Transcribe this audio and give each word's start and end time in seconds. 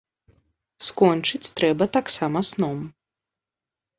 Скончыць 0.85 1.51
трэба 1.59 1.83
таксама 1.97 2.39
сном. 2.51 2.79